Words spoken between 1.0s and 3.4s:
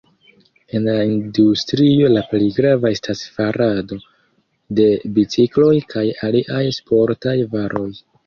industrio la plej grava estas